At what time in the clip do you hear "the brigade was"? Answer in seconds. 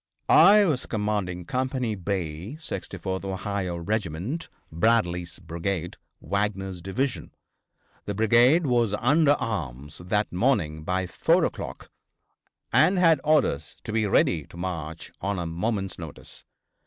8.05-8.95